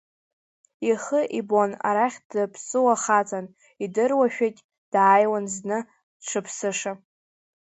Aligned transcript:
Ихы 0.89 1.21
ибон 1.39 1.71
арахь 1.87 2.19
даԥсыуа 2.31 2.95
хаҵан, 3.03 3.45
идыруашәагь 3.83 4.59
дааиуан 4.91 5.45
зны 5.55 5.77
дшыԥсыша. 6.19 6.91